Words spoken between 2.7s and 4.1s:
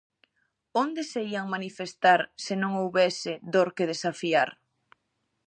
houbese dor que